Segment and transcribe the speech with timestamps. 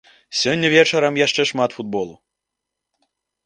[0.41, 2.15] Сёння вечарам яшчэ шмат футболу.